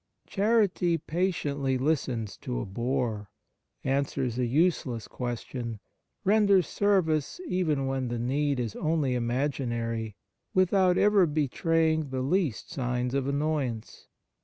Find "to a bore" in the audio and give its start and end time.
2.37-3.29